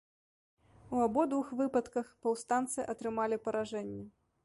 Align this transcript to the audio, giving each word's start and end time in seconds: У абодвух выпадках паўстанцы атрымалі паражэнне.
У 0.95 1.03
абодвух 1.07 1.53
выпадках 1.61 2.11
паўстанцы 2.25 2.89
атрымалі 2.97 3.43
паражэнне. 3.49 4.05